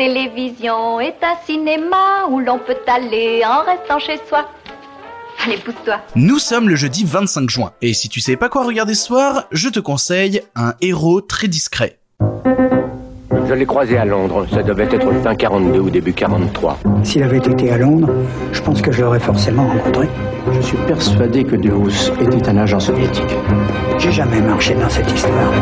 [0.00, 4.48] télévision est un cinéma où l'on peut aller en restant chez soi.
[5.44, 6.00] Allez, pousse-toi.
[6.16, 9.44] Nous sommes le jeudi 25 juin, et si tu sais pas quoi regarder ce soir,
[9.52, 11.98] je te conseille un héros très discret.
[13.50, 14.46] Je l'ai croisé à Londres.
[14.52, 16.78] Ça devait être fin 42 ou début 43.
[17.02, 18.08] S'il avait été à Londres,
[18.52, 20.08] je pense que je l'aurais forcément rencontré.
[20.52, 23.34] Je suis persuadé que Deus était un agent soviétique.
[23.98, 25.52] J'ai jamais marché dans cette histoire.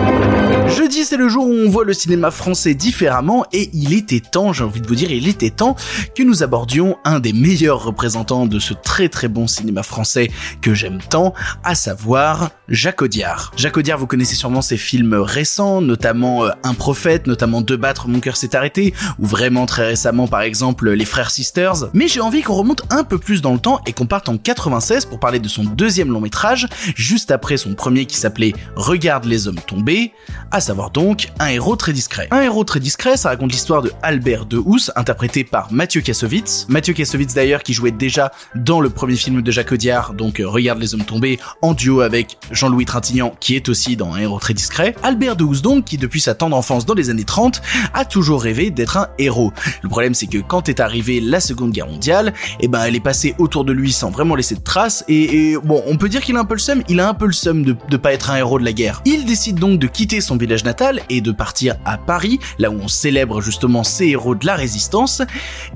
[0.68, 4.52] Jeudi, c'est le jour où on voit le cinéma français différemment et il était temps,
[4.52, 5.74] j'ai envie de vous dire, il était temps
[6.14, 10.30] que nous abordions un des meilleurs représentants de ce très très bon cinéma français
[10.60, 11.32] que j'aime tant,
[11.64, 13.50] à savoir Jacques Audiard.
[13.56, 18.08] Jacques Audiard, vous connaissez sûrement ses films récents, notamment euh, Un prophète, notamment De battre,
[18.08, 21.90] mon cœur s'est arrêté, ou vraiment très récemment par exemple Les Frères Sisters.
[21.92, 24.36] Mais j'ai envie qu'on remonte un peu plus dans le temps et qu'on parte en
[24.36, 29.24] 96 pour parler de son deuxième long métrage, juste après son premier qui s'appelait Regarde
[29.24, 30.12] les hommes tombés,
[30.50, 32.28] à savoir donc un héros très discret.
[32.30, 36.66] Un héros très discret, ça raconte l'histoire de Albert de Housse, interprété par Mathieu Kassovitz.
[36.68, 40.48] Mathieu Kassovitz d'ailleurs qui jouait déjà dans le premier film de Jacques Audiard, donc euh,
[40.48, 44.38] Regarde les hommes tombés, en duo avec Jean-Louis Trintignant qui est aussi dans un héros
[44.38, 44.94] très discret.
[45.02, 47.57] Albert de Housse donc qui depuis sa tendre enfance dans les années 30
[47.94, 49.52] a toujours rêvé d'être un héros.
[49.82, 53.00] Le problème c'est que quand est arrivée la seconde guerre mondiale, eh ben elle est
[53.00, 56.36] passée autour de lui sans vraiment laisser de traces et, bon on peut dire qu'il
[56.36, 58.30] a un peu le seum, il a un peu le seum de, de pas être
[58.30, 59.02] un héros de la guerre.
[59.04, 62.78] Il décide donc de quitter son village natal et de partir à Paris, là où
[62.80, 65.22] on célèbre justement ces héros de la résistance,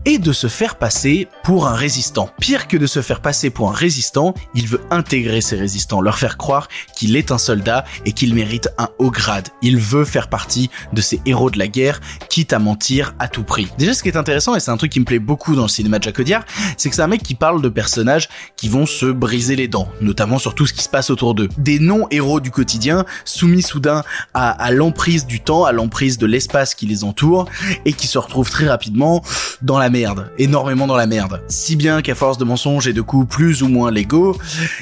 [0.05, 2.31] et de se faire passer pour un résistant.
[2.41, 6.19] Pire que de se faire passer pour un résistant, il veut intégrer ces résistants, leur
[6.19, 9.49] faire croire qu'il est un soldat et qu'il mérite un haut grade.
[9.63, 11.72] Il veut faire partie de ces héros de la guerre,
[12.29, 13.69] quitte à mentir à tout prix.
[13.79, 15.69] Déjà ce qui est intéressant, et c'est un truc qui me plaît beaucoup dans le
[15.69, 16.23] cinéma de Jacques
[16.77, 19.89] c'est que c'est un mec qui parle de personnages qui vont se briser les dents,
[20.01, 21.49] notamment sur tout ce qui se passe autour d'eux.
[21.59, 24.03] Des non-héros du quotidien, soumis soudain
[24.35, 27.47] à, à l'emprise du temps, à l'emprise de l'espace qui les entoure,
[27.85, 29.23] et qui se retrouvent très rapidement
[29.63, 31.43] dans la merde, énormément dans la merde.
[31.49, 34.37] Si bien qu'à force de mensonges et de coups plus ou moins légaux,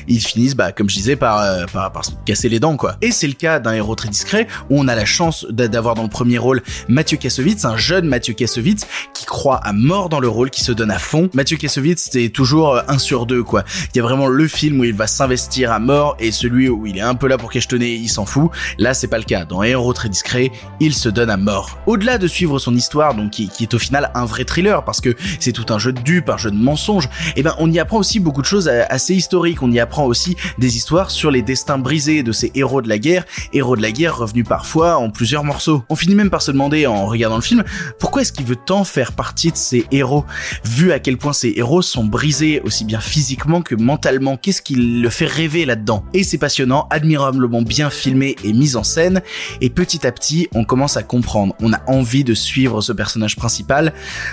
[0.09, 2.97] ils finissent, bah, comme je disais, par, euh, par, par se casser les dents, quoi.
[3.03, 6.03] Et c'est le cas d'un héros très discret, où on a la chance d'avoir dans
[6.03, 10.29] le premier rôle Mathieu Kassovitz, un jeune Mathieu Kassovitz, qui croit à mort dans le
[10.29, 11.29] rôle, qui se donne à fond.
[11.35, 13.65] Mathieu Kassovitz, c'est toujours euh, un sur deux, quoi.
[13.95, 16.87] Il y a vraiment le film où il va s'investir à mort, et celui où
[16.87, 18.51] il est un peu là pour cachetonner, il s'en fout.
[18.79, 19.45] Là, c'est pas le cas.
[19.45, 21.79] Dans Héros très discret, il se donne à mort.
[21.87, 25.15] Au-delà de suivre son histoire, donc qui, est au final un vrai thriller, parce que
[25.39, 27.79] c'est tout un jeu de dupes, un jeu de mensonges, et eh ben on y
[27.79, 29.63] apprend aussi beaucoup de choses assez historiques.
[29.63, 32.99] On y apprend aussi des histoires sur les destins brisés de ces héros de la
[32.99, 35.85] guerre, héros de la guerre revenus parfois en plusieurs morceaux.
[35.89, 37.65] On finit même par se demander en regardant le film,
[37.99, 40.25] pourquoi est-ce qu'il veut tant faire partie de ces héros,
[40.65, 44.37] vu à quel point ces héros sont brisés aussi bien physiquement que mentalement?
[44.37, 46.05] Qu'est-ce qui le fait rêver là-dedans?
[46.15, 49.23] Et c'est passionnant, admirablement bien filmé et mis en scène,
[49.61, 51.55] et petit à petit, on commence à comprendre.
[51.61, 53.93] On a envie de suivre ce personnage principal,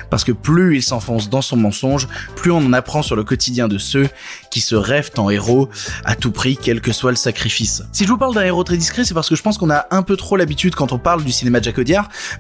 [0.10, 3.68] parce que plus il s'enfonce dans son mensonge, plus on en apprend sur le quotidien
[3.68, 4.08] de ceux
[4.52, 5.70] qui se rêvent en héros
[6.06, 7.84] à tout prix, quel que soit le sacrifice.
[7.92, 9.86] Si je vous parle d'un héros très discret, c'est parce que je pense qu'on a
[9.92, 11.78] un peu trop l'habitude quand on parle du cinéma de Jacques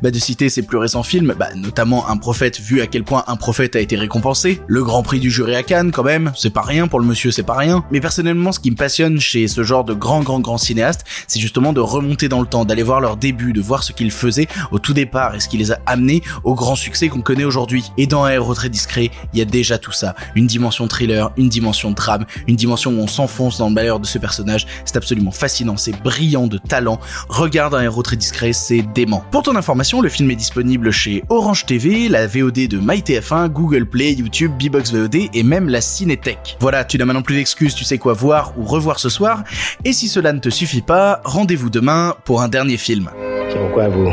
[0.01, 3.23] bah, de citer ses plus récents films, bah, notamment Un prophète, vu à quel point
[3.27, 6.53] Un prophète a été récompensé, le Grand Prix du jury à Cannes quand même, c'est
[6.53, 7.83] pas rien pour le monsieur, c'est pas rien.
[7.91, 11.39] Mais personnellement, ce qui me passionne chez ce genre de grands grands grands cinéastes, c'est
[11.39, 14.47] justement de remonter dans le temps, d'aller voir leur début, de voir ce qu'ils faisaient
[14.71, 17.91] au tout départ et ce qui les a amenés au grand succès qu'on connaît aujourd'hui.
[17.97, 21.31] Et dans Un héros très discret, il y a déjà tout ça, une dimension thriller,
[21.37, 24.67] une dimension drame, une dimension où on s'enfonce dans le malheur de ce personnage.
[24.85, 26.99] C'est absolument fascinant, c'est brillant de talent.
[27.29, 29.23] Regarde un héros très discret, c'est dément.
[29.31, 33.85] Pour ton information, le film est disponible chez Orange TV, la VOD de MyTF1, Google
[33.85, 36.57] Play, YouTube, Bbox VOD et même la Cinétech.
[36.59, 39.43] Voilà, tu n'as maintenant plus d'excuses, tu sais quoi voir ou revoir ce soir.
[39.85, 43.09] Et si cela ne te suffit pas, rendez-vous demain pour un dernier film.
[43.49, 44.11] C'est pourquoi vous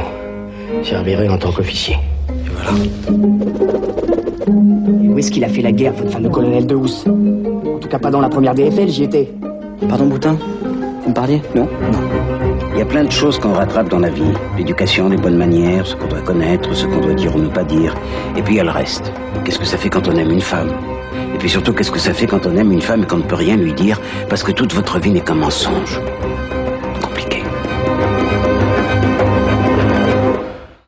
[0.83, 1.97] servirez en tant qu'officier.
[2.29, 2.73] Et voilà.
[4.47, 7.07] Où est-ce qu'il a fait la guerre, votre fameux colonel de Housse?
[7.07, 9.33] En tout cas, pas dans la première DFL, j'y étais.
[9.89, 10.39] Pardon, Boutin?
[11.03, 11.41] Vous me parliez?
[11.55, 11.69] Non?
[11.91, 12.54] Non.
[12.75, 14.33] Il y a plein de choses qu'on rattrape dans la vie.
[14.57, 17.63] L'éducation, les bonnes manières, ce qu'on doit connaître, ce qu'on doit dire ou ne pas
[17.63, 17.95] dire.
[18.37, 19.13] Et puis il y a le reste.
[19.45, 20.71] Qu'est-ce que ça fait quand on aime une femme?
[21.33, 23.23] Et puis surtout, qu'est-ce que ça fait quand on aime une femme et qu'on ne
[23.23, 26.01] peut rien lui dire parce que toute votre vie n'est qu'un mensonge?